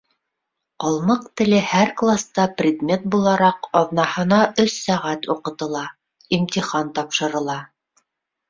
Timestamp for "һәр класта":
1.73-2.45